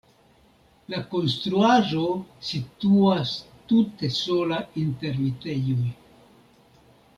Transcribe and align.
La 0.93 1.01
konstruaĵo 1.11 2.05
situas 2.47 3.35
tute 3.73 4.11
sola 4.17 4.65
inter 4.87 5.23
vitejoj. 5.29 5.89